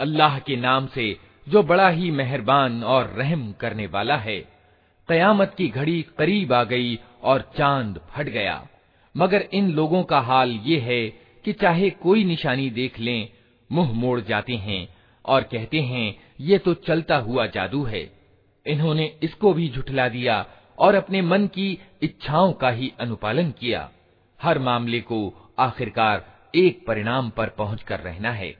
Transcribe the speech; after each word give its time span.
अल्लाह 0.00 0.38
के 0.38 0.56
नाम 0.56 0.86
से 0.86 1.04
जो 1.46 1.62
बड़ा 1.62 1.88
ही 1.88 2.10
मेहरबान 2.10 2.82
और 2.84 3.06
रहम 3.16 3.52
करने 3.60 3.86
वाला 3.86 4.16
है 4.18 4.38
कयामत 5.08 5.54
की 5.58 5.68
घड़ी 5.70 6.00
करीब 6.18 6.52
आ 6.52 6.62
गई 6.64 6.98
और 7.24 7.40
चांद 7.58 8.00
फट 8.10 8.28
गया 8.28 8.60
मगर 9.14 9.48
इन 9.54 9.70
लोगों 9.72 10.02
का 10.04 10.20
हाल 10.20 10.50
ये 10.64 10.78
है 10.80 11.02
कि 11.44 11.52
चाहे 11.52 11.90
कोई 12.02 12.24
निशानी 12.24 12.68
देख 12.70 12.98
लें 13.00 13.28
मुंह 13.70 13.92
मोड़ 14.00 14.20
जाते 14.22 14.56
हैं 14.66 14.86
और 15.24 15.42
कहते 15.52 15.80
हैं 15.82 16.06
ये 16.40 16.58
तो 16.58 16.74
चलता 16.86 17.16
हुआ 17.18 17.46
जादू 17.56 17.82
है 17.84 18.02
इन्होंने 18.66 19.12
इसको 19.22 19.52
भी 19.54 19.68
झुठला 19.68 20.08
दिया 20.08 20.44
और 20.79 20.95
अपने 20.95 21.21
मन 21.21 21.47
की 21.47 21.79
इच्छाओं 22.01 22.53
का 22.53 22.69
ही 22.69 22.93
अनुपालन 22.99 23.51
किया। 23.51 23.89
हर 24.41 24.59
मामले 24.59 24.99
को 25.01 25.49
आखिरकार 25.59 26.25
एक 26.55 26.85
परिणाम 26.87 27.29
पर 27.29 27.49
पहुंचकर 27.49 27.99
रहना 27.99 28.31
है। 28.31 28.55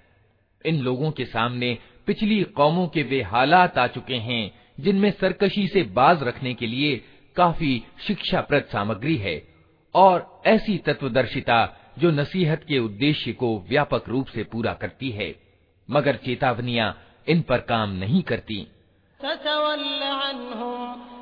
इन 0.65 0.79
लोगों 0.79 1.11
के 1.11 1.25
सामने 1.25 1.77
पिछली 2.05 2.43
कौमों 2.43 2.87
के 2.87 3.03
वे 3.03 3.21
हालात 3.21 3.77
आ 3.77 3.87
चुके 3.87 4.15
हैं, 4.15 4.51
जिनमें 4.79 5.11
सरकशी 5.11 5.67
से 5.67 5.83
बाज 5.83 6.23
रखने 6.23 6.53
के 6.53 6.67
लिए 6.67 6.95
काफ़ी 7.35 7.83
शिक्षाप्रद 8.07 8.63
सामग्री 8.63 9.15
है 9.17 9.47
और 9.95 10.41
ऐसी 10.45 10.77
तत्वदर्शिता 10.77 11.77
जो 11.99 12.11
नसीहत 12.11 12.63
के 12.63 12.79
उद्देश्य 12.79 13.33
को 13.33 13.59
व्यापक 13.69 14.09
रूप 14.09 14.27
से 14.27 14.43
पूरा 14.43 14.73
करती 14.73 15.09
है, 15.09 15.35
मगर 15.89 16.15
चेतावनियाँ 16.15 16.97
इन 17.27 17.41
पर 17.41 17.57
काम 17.57 17.91
नहीं 17.91 18.21
करती। 18.21 18.67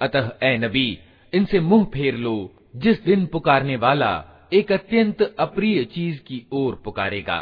अतः 0.00 0.26
ए 0.42 0.56
नबी 0.58 0.88
इनसे 1.32 1.60
मुंह 1.60 1.84
फेर 1.94 2.14
लो 2.24 2.36
जिस 2.82 3.02
दिन 3.04 3.26
पुकारने 3.32 3.76
वाला 3.84 4.12
एक 4.52 4.72
अत्यंत 4.72 5.22
अप्रिय 5.38 5.84
चीज 5.94 6.18
की 6.28 6.38
ओर 6.52 6.80
पुकारेगा 6.84 7.40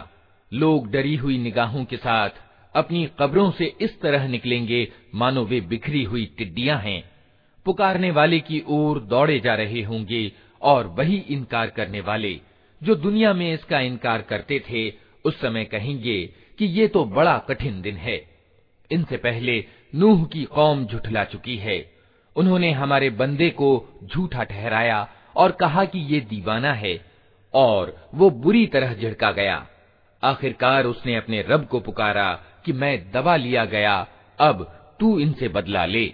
लोग 0.53 0.91
डरी 0.91 1.15
हुई 1.17 1.39
निगाहों 1.39 1.85
के 1.91 1.97
साथ 1.99 2.41
अपनी 2.75 3.05
कब्रों 3.21 3.51
से 3.59 3.67
इस 3.81 4.01
तरह 4.01 4.27
निकलेंगे 4.29 4.81
मानो 5.15 5.45
वे 5.51 5.61
बिखरी 5.69 6.03
हुई 6.05 6.25
टिड्डियां 6.39 6.79
हैं 6.81 7.01
पुकारने 7.66 8.12
वाले 8.12 8.40
की 8.40 8.64
ओर 8.68 9.00
दौड़े 9.00 9.40
जा 9.40 9.56
रहे 9.56 9.82
होंगे 9.82 10.32
और 10.62 10.88
वही 10.88 11.18
इनकार 11.18 11.70
करने 11.70 12.02
वाले, 12.02 12.40
जो 12.84 12.96
दुनिया 12.96 13.34
में 13.34 13.54
इसका 13.54 13.80
इनकार 13.80 14.22
करते 14.22 14.60
थे, 14.70 14.94
उस 15.26 15.42
समय 15.42 15.66
कहेंगे 15.66 16.26
कि 16.60 16.66
ये 16.66 16.88
तो 16.88 17.06
बड़ा 17.06 17.38
कठिन 17.38 17.82
दिन 17.82 17.96
है। 17.96 18.30
इनसे 18.92 19.18
पहले 19.18 19.66
नूह 19.96 20.26
की 20.26 20.44
कौम 20.44 20.86
झुठला 20.86 21.24
चुकी 21.24 21.56
है। 21.58 21.92
उन्होंने 22.36 22.72
हमारे 22.72 23.10
बंदे 23.10 23.50
को 23.50 24.00
झूठा 24.04 24.44
ठहराया 24.44 25.08
और 25.36 25.52
कहा 25.52 25.86
कि 25.86 26.00
ये 26.00 26.20
दीवाना 26.20 26.74
है 26.74 27.06
और 27.54 28.10
वो 28.16 28.30
बुरी 28.30 28.66
तरह 28.68 28.94
झिड़का 28.94 29.32
गया। 29.32 29.68
आखिरकार 30.24 30.86
उसने 30.86 31.16
अपने 31.16 31.42
रब 31.42 31.66
को 31.66 31.80
पुकारा 31.80 32.34
कि 32.66 32.74
मैं 32.74 33.12
दबा 33.12 33.36
लिया 33.36 33.66
गया, 33.66 34.08
अब 34.40 34.64
तू 35.00 35.20
इनसे 35.20 35.48
बदला 35.48 35.86
ले। 35.86 36.14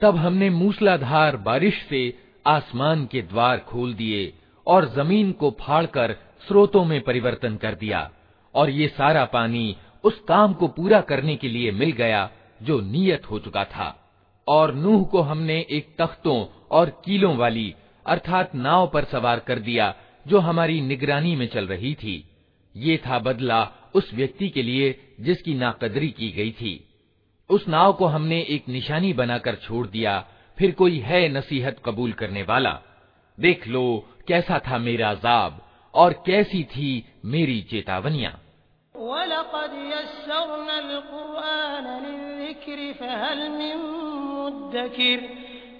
तब 0.00 0.16
हमने 0.16 0.48
मूसलाधार 0.50 1.36
बारिश 1.36 1.74
से 1.90 2.00
आसमान 2.46 3.04
के 3.06 3.22
द्वार 3.22 3.58
खोल 3.68 3.94
दिए 3.94 4.32
और 4.66 4.84
जमीन 4.88 5.32
को 5.32 5.50
फाड़कर 5.60 6.16
स्रोतों 6.48 6.84
में 6.84 7.00
परिवर्तन 7.00 7.56
कर 7.56 7.74
दिया 7.74 8.10
और 8.54 8.70
ये 8.70 8.88
सारा 8.88 9.24
पानी 9.32 9.76
उस 10.04 10.20
काम 10.28 10.52
को 10.54 10.68
पूरा 10.68 11.00
करने 11.00 11.36
के 11.36 11.48
लिए 11.48 11.70
मिल 11.72 11.92
गया 11.92 12.28
जो 12.62 12.80
नियत 12.80 13.30
हो 13.30 13.38
चुका 13.38 13.64
था 13.64 13.88
और 14.46 14.74
नूह 14.74 15.04
को 15.04 15.20
हमने 15.22 15.58
एक 15.70 15.94
तख्तों 15.98 16.38
और 16.70 16.90
कीलों 17.04 17.36
वाली 17.36 17.74
अर्थात 18.05 18.55
नाव 18.55 18.87
पर 18.93 19.03
सवार 19.03 19.39
कर 19.39 19.59
दिया, 19.59 19.95
जो 20.27 20.39
हमारी 20.39 20.81
निगरानी 20.81 21.35
में 21.35 21.47
चल 21.47 21.67
रही 21.67 21.95
थी। 21.95 22.27
ये 22.75 22.97
था 22.97 23.19
बदला 23.19 23.71
उस 23.95 24.13
व्यक्ति 24.13 24.49
के 24.49 24.63
लिए 24.63 25.15
जिसकी 25.19 25.53
नाकदरी 25.53 26.09
की 26.09 26.31
गई 26.31 26.51
थी। 26.51 26.87
उस 27.49 27.67
नाव 27.67 27.93
को 27.93 28.05
हमने 28.05 28.41
एक 28.41 28.69
निशानी 28.69 29.13
बनाकर 29.13 29.55
छोड़ 29.55 29.87
दिया, 29.87 30.25
फिर 30.57 30.71
कोई 30.71 30.97
है 30.97 31.29
नसीहत 31.29 31.81
कबूल 31.85 32.11
करने 32.11 32.43
वाला। 32.43 32.81
देख 33.39 33.67
लो, 33.67 34.07
कैसा 34.27 34.59
था 34.59 34.77
मेरा 34.77 35.11
अजाब, 35.11 35.65
और 35.93 36.13
कैसी 36.13 36.63
थी 36.63 37.05
मेरी 37.25 37.61
चेतावनियाँ। 37.61 38.41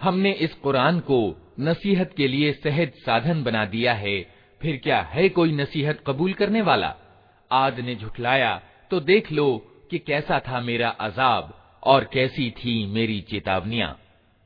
हमने 0.00 0.30
इस 0.44 0.52
कुरान 0.54 1.00
को 1.00 1.16
नसीहत 1.60 2.12
के 2.16 2.28
लिए 2.28 2.52
सहज 2.52 2.92
साधन 3.06 3.42
बना 3.44 3.64
दिया 3.64 3.92
है 3.94 4.33
फिर 4.65 4.77
क्या 4.77 5.01
है 5.01 5.27
कोई 5.29 5.51
नसीहत 5.51 5.99
कबूल 6.07 6.33
करने 6.33 6.61
वाला? 6.61 6.93
आद 7.51 7.79
ने 7.79 7.95
झुठलाया 7.95 8.61
तो 8.91 8.99
देख 8.99 9.31
लो 9.31 9.45
कि 9.91 9.97
कैसा 9.99 10.39
था 10.39 10.59
मेरा 10.59 10.89
अजाब 10.89 11.53
और 11.83 12.03
कैसी 12.13 12.49
थी 12.51 12.85
मेरी 12.85 13.19
चेतावनियाँ। 13.21 13.89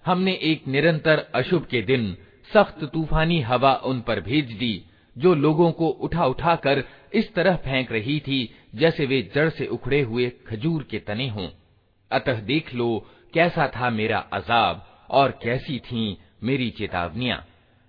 हमने 0.05 0.33
एक 0.43 0.67
निरंतर 0.67 1.25
अशुभ 1.35 1.65
के 1.65 1.81
दिन 1.81 2.17
सख्त 2.51 2.83
तूफानी 2.83 3.39
हवा 3.41 3.73
उन 3.73 4.01
पर 4.01 4.19
भेज 4.21 4.51
दी, 4.53 4.83
जो 5.15 5.33
लोगों 5.35 5.71
को 5.71 5.87
उठा 5.87 6.25
उठा 6.25 6.55
कर 6.55 6.83
इस 7.13 7.33
तरह 7.33 7.55
फेंक 7.55 7.91
रही 7.91 8.19
थी, 8.19 8.55
जैसे 8.75 9.05
वे 9.05 9.21
जड़ 9.35 9.49
से 9.49 9.67
उखड़े 9.67 10.01
हुए 10.01 10.29
खजूर 10.47 10.83
के 10.83 10.99
तने 10.99 11.27
हों। 11.29 11.47
अतः 12.11 12.41
देख 12.41 12.73
लो 12.73 13.05
कैसा 13.33 13.67
था 13.67 13.89
मेरा 13.89 14.19
अजाब 14.33 14.85
और 15.09 15.39
कैसी 15.43 15.79
थी 15.79 16.17
मेरी 16.43 16.69
चेतावनियाँ। 16.69 17.45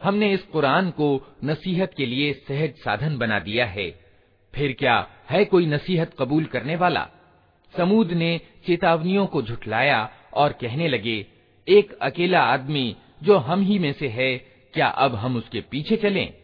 हमने 0.00 0.32
इस 0.32 0.42
कुरान 0.42 0.90
को 0.90 1.08
नसीहत 1.44 1.94
के 1.96 2.06
लिए 2.06 2.32
सहज 2.48 2.74
साधन 2.74 3.18
बना 3.18 3.38
दिया 3.38 3.66
है। 3.66 3.90
फिर 4.54 4.72
क्या 4.72 4.96
है 5.30 5.44
कोई 5.44 5.66
नसीहत 5.66 6.14
कबूल 6.18 6.44
करने 6.44 6.76
वाला? 6.76 7.06
समूद 7.74 8.12
ने 8.12 8.40
चेतावनियों 8.66 9.26
को 9.26 9.42
झुठलाया 9.42 10.08
और 10.34 10.52
कहने 10.52 10.88
लगे, 10.88 11.26
एक 11.68 11.92
अकेला 12.02 12.42
आदमी 12.42 12.96
जो 13.22 13.36
हम 13.36 13.60
ही 13.60 13.78
में 13.78 13.92
से 13.92 14.08
है, 14.08 14.36
क्या 14.74 14.86
अब 14.86 15.14
हम 15.14 15.36
उसके 15.36 15.60
पीछे 15.60 15.96
चलें? 15.96 16.34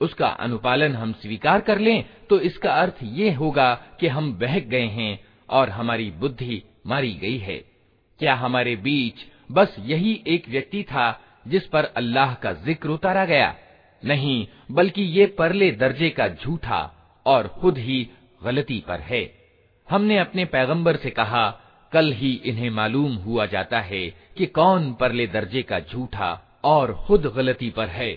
उसका 0.00 0.28
अनुपालन 0.28 0.94
हम 0.94 1.12
स्वीकार 1.12 1.60
कर 1.60 1.78
लें 1.78 2.04
तो 2.30 2.40
इसका 2.40 2.72
अर्थ 2.72 2.96
ये 3.02 3.32
होगा 3.32 3.74
कि 4.00 4.06
हम 4.06 4.34
बहक 4.38 4.62
गए 4.62 4.86
हैं 4.90 5.18
और 5.48 5.70
हमारी 5.70 6.10
बुद्धि 6.10 6.62
मारी 6.86 7.14
गई 7.14 7.38
है। 7.38 7.75
क्या 8.18 8.34
हमारे 8.34 8.76
बीच 8.76 9.14
बस 9.52 9.76
यही 9.78 10.24
एक 10.26 10.48
व्यक्ति 10.48 10.82
था 10.82 11.20
जिस 11.48 11.66
पर 11.66 11.84
अल्लाह 11.84 12.34
का 12.34 12.52
ज़िक्र 12.52 12.88
उतारा 12.88 13.24
गया? 13.24 13.54
नहीं, 14.04 14.46
बल्कि 14.70 15.02
ये 15.02 15.26
परले 15.26 15.70
दर्जे 15.70 16.10
का 16.10 16.28
झूठा 16.28 16.80
और 17.26 17.48
खुद 17.48 17.78
ही 17.78 18.10
गलती 18.44 18.84
पर 18.88 19.00
है। 19.00 19.34
हमने 19.90 20.18
अपने 20.18 20.44
पैगंबर 20.44 20.96
से 20.96 21.10
कहा, 21.10 21.50
कल 21.92 22.12
ही 22.12 22.32
इन्हें 22.44 22.70
मालूम 22.70 23.14
हुआ 23.14 23.46
जाता 23.46 23.80
है 23.80 24.06
कि 24.36 24.46
कौन 24.46 24.92
परले 24.92 25.26
दर्जे 25.26 25.62
का 25.62 25.80
झूठा 25.80 26.60
और 26.64 26.94
खुद 27.06 27.32
गलती 27.36 27.70
पर 27.70 27.88
है। 27.88 28.12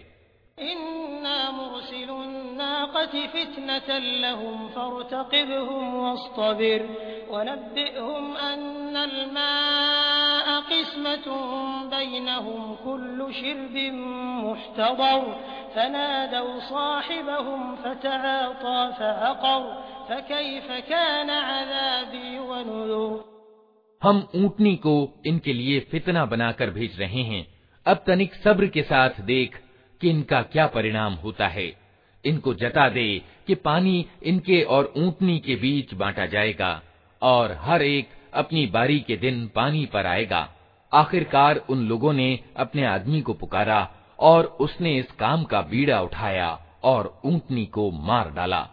हम 24.04 24.28
ऊंटनी 24.36 24.76
को 24.76 25.22
इनके 25.26 25.54
लिए 25.54 25.80
फितना 25.80 26.26
बनाकर 26.26 26.70
भेज 26.70 27.00
रहे 27.00 27.22
हैं 27.22 27.48
अब 27.86 28.04
तनिक 28.08 28.34
सब्र 28.34 28.68
के 28.68 28.82
साथ 28.82 29.10
देख 29.22 29.62
कि 30.02 30.10
इनका 30.10 30.42
क्या 30.42 30.68
परिणाम 30.68 31.14
होता 31.14 31.48
है 31.48 31.79
इनको 32.26 32.54
जता 32.54 32.90
दे 32.90 33.22
कि 33.48 33.56
पानी 33.56 34.06
इनके 34.24 34.62
और 34.62 34.94
ऊंटनी 34.98 35.40
के 35.40 35.56
बीच 35.56 35.94
बांटा 35.94 36.26
जाएगा 36.26 36.82
और 37.22 37.52
हर 37.52 37.82
एक 37.82 38.10
अपनी 38.34 38.66
बारी 38.66 39.00
के 39.00 39.18
दिन 39.18 39.48
पानी 39.48 39.86
पर 39.86 40.06
आएगा। 40.06 40.50
आखिरकार 40.94 41.58
उन 41.70 41.88
लोगों 41.88 42.14
ने 42.14 42.40
अपने 42.58 42.86
आदमी 42.86 43.22
को 43.22 43.34
पुकारा 43.34 43.90
और 44.20 44.46
उसने 44.46 44.96
इस 44.98 45.12
काम 45.12 45.44
का 45.44 45.62
बीड़ा 45.62 46.02
उठाया 46.02 46.66
और 46.84 47.22
ऊंटनी 47.26 47.66
को 47.66 47.92
मार 47.92 48.32
डाला। 48.32 48.68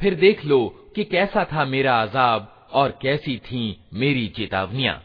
फिर 0.00 0.14
देख 0.14 0.44
लो 0.44 0.92
कि 0.94 1.04
कैसा 1.04 1.44
था 1.44 1.64
मेरा 1.64 2.02
अजाब 2.02 2.68
और 2.72 2.98
कैसी 3.02 3.38
थी 3.38 3.84
मेरी 3.94 4.28
चेतावनियाँ। 4.28 5.04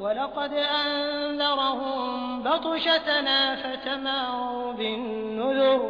वलक़द 0.00 0.52
अंज़रहुम 0.72 2.42
बतशतना 2.44 3.38
फतमारौ 3.62 4.72
बिन्नुज़ुर 4.78 5.80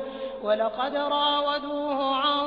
वलक़द 0.44 0.96
रावदूह 1.12 1.98
अन 2.22 2.46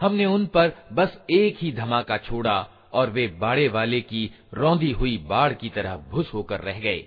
हमने 0.00 0.24
उन 0.26 0.44
पर 0.54 0.72
बस 0.92 1.18
एक 1.32 1.58
ही 1.58 1.70
धमाका 1.72 2.16
छोड़ा 2.20 2.56
और 2.92 3.10
वे 3.10 3.26
बाड़े 3.40 3.68
वाले 3.68 4.00
की 4.02 4.24
रौंदी 4.54 4.90
हुई 4.92 5.16
बाढ़ 5.28 5.52
की 5.52 5.68
तरह 5.68 5.96
भुस 6.10 6.32
होकर 6.34 6.60
रह 6.60 6.80
गए 6.80 7.04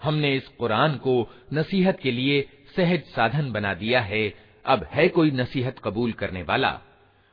हमने 0.00 0.34
इस 0.36 0.48
कुरान 0.58 0.96
को 0.96 1.14
नसीहत 1.52 2.00
के 2.02 2.10
लिए 2.10 2.40
सहज 2.76 3.02
साधन 3.08 3.52
बना 3.52 3.74
दिया 3.74 4.00
है 4.02 4.22
अब 4.64 4.86
है 4.92 5.06
कोई 5.08 5.30
नसीहत 5.32 5.78
कबूल 5.84 6.12
करने 6.20 6.42
वाला 6.42 6.72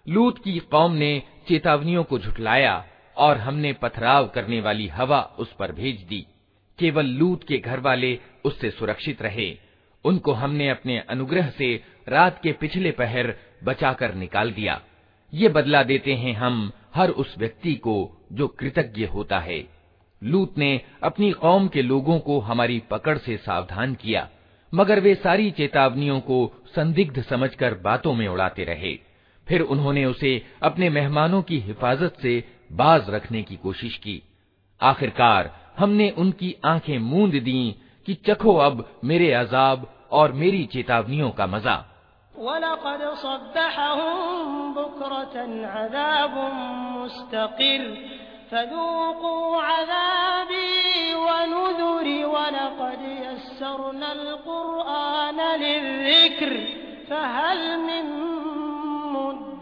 लूत 0.07 0.39
की 0.39 0.59
कौम 0.59 0.93
ने 0.93 1.23
चेतावनियों 1.49 2.03
को 2.05 2.19
झुटलाया 2.19 2.85
और 3.17 3.39
हमने 3.39 3.73
पथराव 3.73 4.27
करने 4.27 4.61
वाली 4.61 4.87
हवा 4.89 5.21
उस 5.39 5.53
पर 5.53 5.73
भेज 5.73 6.01
दी। 6.01 6.27
केवल 6.79 7.07
लूत 7.07 7.45
के 7.45 7.59
घर 7.59 7.81
वाले 7.81 8.19
उससे 8.45 8.71
सुरक्षित 8.71 9.23
रहे। 9.23 9.59
उनको 10.05 10.33
हमने 10.33 10.69
अपने 10.69 10.99
अनुग्रह 10.99 11.49
से 11.51 11.75
रात 12.09 12.41
के 12.43 12.53
पिछले 12.53 12.91
पहर 12.91 13.35
बचाकर 13.65 14.15
निकाल 14.15 14.53
दिया। 14.53 14.81
ये 15.33 15.49
बदला 15.49 15.83
देते 15.83 16.15
हैं 16.15 16.35
हम 16.35 16.71
हर 16.95 17.11
उस 17.11 17.35
व्यक्ति 17.39 17.75
को 17.75 17.97
जो 18.33 18.49
कृतज्ञ 18.49 19.05
होता 19.05 19.39
है। 19.39 19.63
लूत 20.23 20.59
ने 20.59 20.81
अपनी 21.03 21.33
कौम 21.33 21.69
के 21.69 21.83
लोगों 21.83 22.19
को 22.19 22.39
हमारी 22.41 22.79
पकड़ 22.91 23.17
से 23.19 23.37
सावधान 23.37 23.95
किया, 23.95 24.29
मगर 24.73 25.01
वे 25.01 25.15
सारी 25.15 25.51
चेतावनियों 25.51 26.21
को 26.21 26.53
संदिग्ध 26.77 27.23
समझकर 27.23 27.75
बातों 27.75 28.15
में 28.15 28.27
उड़ाते 28.29 28.65
रहे। 28.65 28.99
फिर 29.49 29.61
उन्होंने 29.61 30.05
उसे 30.05 30.47
अपने 30.63 30.91
मेहमानों 30.91 31.43
की 31.43 31.59
हिफाजत 31.59 32.17
से 32.23 32.45
बाज 32.73 33.11
रखने 33.11 33.43
की 33.43 33.57
कोशिश 33.57 33.97
की। 33.97 34.23
आखिरकार 34.83 35.73
हमने 35.79 36.11
उनकी 36.11 36.57
आँखें 36.65 36.99
मूंद 36.99 37.33
दी 37.33 37.83
कि 38.07 38.15
चखो 38.15 38.57
अब 38.57 39.01
मेरे 39.05 39.33
अजाब 39.33 40.09
और 40.13 40.33
मेरी 40.33 40.67
चेतावनियों 40.67 41.31
का 41.31 41.47
मज़ा। 41.47 41.85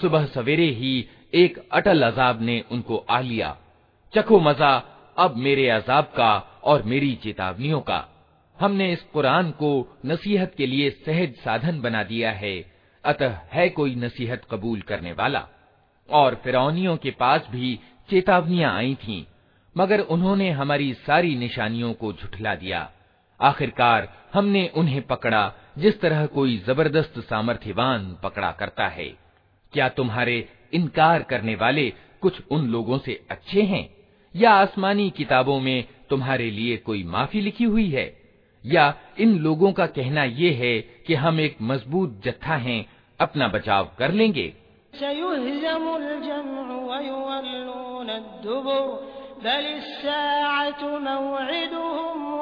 सुबह 0.00 0.26
सवेरे 0.26 0.66
ही 0.66 1.08
एक 1.34 1.68
अटल 1.72 2.02
अजाब 2.02 2.42
ने 2.42 2.64
उनको 2.70 2.96
आ 2.96 3.20
लिया। 3.20 3.56
चखो 4.14 4.40
मज़ा 4.40 4.82
अब 5.18 5.36
मेरे 5.36 5.68
अजाब 5.68 6.04
का 6.04 6.60
और 6.64 6.82
मेरी 6.82 7.14
चेतावनियों 7.14 7.80
का। 7.80 8.08
हमने 8.60 8.92
इस 8.92 9.02
कुरान 9.02 9.50
को 9.50 9.98
नसीहत 10.06 10.54
के 10.56 10.66
लिए 10.66 10.90
सहज 10.90 11.34
साधन 11.34 11.80
बना 11.80 12.02
दिया 12.02 12.30
है। 12.30 12.72
अतः 13.04 13.38
है 13.52 13.68
कोई 13.68 13.94
नसीहत 13.94 14.42
कबूल 14.50 14.80
करने 14.80 15.12
वाला। 15.12 15.48
और 16.10 16.34
फिरौनियों 16.34 16.96
के 16.96 17.10
पास 17.10 17.46
भी 17.50 17.80
चेतावनियाँ 18.10 18.76
आई 18.76 18.94
थीं, 18.94 19.24
मगर 19.76 20.00
उन्होंने 20.00 20.50
हमारी 20.50 20.94
सारी 20.94 21.36
निशानियों 21.36 21.92
को 21.92 22.12
झुठला 22.12 22.54
दिया। 22.54 22.92
आखिरकार 23.40 24.26
हमने 24.34 24.70
उन्हें 24.76 25.02
पकड़ा, 25.02 25.52
जिस 25.78 26.00
तरह 26.00 26.26
कोई 26.26 26.58
ज़बरदस्त 26.58 27.18
सामर्थ्यवान 27.18 28.18
पकड़ा 28.22 28.52
करता 28.52 28.88
है। 28.88 29.04
क्या 29.72 29.88
तुम्हारे 29.88 30.48
इनकार 30.72 31.22
करने 31.22 31.54
वाले 31.54 31.92
कुछ 32.20 32.42
उन 32.50 32.68
लोगों 32.68 32.98
से 32.98 33.26
अच्छे 33.30 33.62
हैं? 33.62 33.96
या 34.36 34.50
आसमानी 34.50 35.10
किताबों 35.10 35.60
में 35.60 35.84
तुम्हारे 36.10 36.50
लिए 36.50 36.76
कोई 36.76 37.04
माफ़ी 37.04 37.40
लिखी 37.40 37.64
हुई 37.64 37.90
है? 37.90 38.18
या 38.66 38.94
इन 39.18 39.38
लोगों 39.38 39.72
का 39.72 39.86
कहना 39.86 40.24
ये 40.24 40.50
है 40.50 40.78
कि 40.80 41.14
हम 41.14 41.40
एक 41.40 41.56
मज़बूत 41.62 42.22
जत्था 42.24 42.56
हैं, 42.56 42.86
अपना 43.20 43.48
बचाव 43.48 43.90
कर 43.98 44.12
लेंगे? 44.12 44.54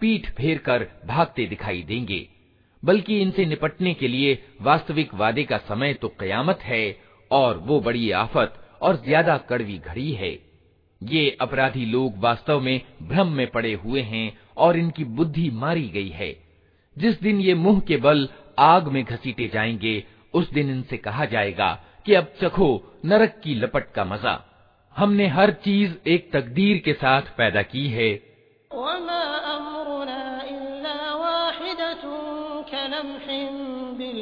पीठ 0.00 0.30
फेर 0.30 0.58
कर 0.58 0.86
भागते 1.06 1.46
दिखाई 1.46 1.82
देंगे। 1.82 2.26
बल्कि 2.82 3.20
इनसे 3.20 3.44
निपटने 3.46 3.94
के 3.94 4.08
लिए 4.08 4.38
वास्तविक 4.60 5.14
वादे 5.14 5.44
का 5.44 5.56
समय 5.58 5.94
तो 5.94 6.08
कयामत 6.20 6.60
है, 6.62 6.96
और 7.30 7.58
वो 7.58 7.80
बड़ी 7.80 8.10
आफत 8.10 8.54
और 8.82 8.96
ज़्यादा 8.96 9.36
कड़वी 9.38 9.78
घड़ी 9.78 10.12
है। 10.12 10.38
ये 11.00 11.36
अपराधी 11.40 11.84
लोग 11.84 12.18
वास्तव 12.18 12.60
में 12.60 12.80
भ्रम 13.02 13.28
में 13.28 13.46
पड़े 13.46 13.72
हुए 13.74 14.00
हैं 14.02 14.38
और 14.56 14.76
इनकी 14.76 15.04
बुद्धि 15.04 15.50
मारी 15.50 15.88
गई 15.88 16.08
है। 16.08 16.32
जिस 16.96 17.20
दिन 17.20 17.40
ये 17.40 17.54
मुँह 17.54 17.80
के 17.80 17.96
बल 17.96 18.28
आग 18.58 18.88
में 18.88 19.02
घसीटे 19.04 19.48
जाएँगे, 19.48 20.02
उस 20.34 20.50
दिन 20.52 20.70
इनसे 20.70 20.96
कहा 20.96 21.24
जाएगा 21.24 21.72
कि 22.06 22.14
अब 22.14 22.32
चखो 22.42 23.00
नरक 23.04 23.40
की 23.44 23.54
लपट 23.54 23.92
का 23.92 24.04
मज़ा। 24.04 24.40
हमने 24.96 25.26
हर 25.26 25.50
चीज़ 25.64 25.94
एक 26.06 26.30
तकदीर 26.32 26.78
के 26.78 26.92
साथ 26.92 27.36
पैदा 27.36 27.62
की 27.62 27.86
है। 27.88 28.10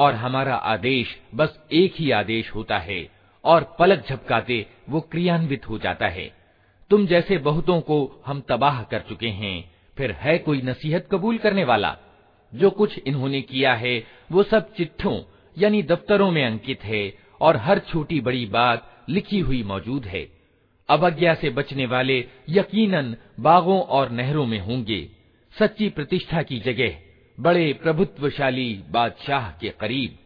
और 0.00 0.14
हमारा 0.14 0.54
आदेश 0.54 1.18
बस 1.34 1.68
एक 1.72 1.94
ही 1.96 2.10
आदेश 2.10 2.50
होता 2.50 2.78
है, 2.78 3.08
और 3.44 3.76
पलक 3.78 4.06
झपकाते 4.08 4.66
वो 4.88 5.00
क्रियान्वित 5.00 5.68
हो 5.68 5.78
जाता 5.78 6.08
है। 6.08 6.32
तुम 6.90 7.06
जैसे 7.06 7.38
बहुतों 7.38 7.80
को 7.80 8.22
हम 8.26 8.40
तबाह 8.40 8.82
कर 8.82 9.00
चुके 9.00 9.28
हैं, 9.28 9.70
फिर 9.96 10.12
है 10.12 10.38
कोई 10.38 10.62
नसीहत 10.62 11.08
कबूल 11.12 11.38
करने 11.38 11.64
वाला? 11.64 11.96
जो 12.54 12.70
कुछ 12.70 12.98
इन्होंने 13.06 13.42
किया 13.42 13.74
है, 13.74 14.04
वो 14.32 14.42
सब 14.42 14.74
चिट्ठों, 14.74 15.22
यानी 15.58 15.82
दफ्तरों 15.82 16.30
में 16.30 16.44
अंकित 16.46 16.84
है, 16.84 17.14
और 17.40 17.56
हर 17.56 17.78
छोटी 17.78 18.20
बड़ी 18.20 18.46
बात 18.46 19.04
लिखी 19.08 19.40
हुई 19.40 19.62
मौजूद 19.62 20.06
है। 20.06 20.28
अवज्ञा 20.88 21.34
से 21.34 21.50
बचने 21.50 21.86
वाले 21.86 22.28
यकीनन 22.48 23.16
बागों 23.40 23.80
और 23.80 24.10
नहरों 24.10 24.46
में 24.46 24.58
होंगे। 24.58 25.08
सच्ची 25.58 25.88
प्रतिष्ठा 25.88 26.42
की 26.42 26.58
जगह 26.60 27.09
बड़े 27.40 27.72
प्रभुत्वशाली 27.72 28.82
बादशाह 28.90 29.50
के 29.50 29.68
करीब। 29.68 30.18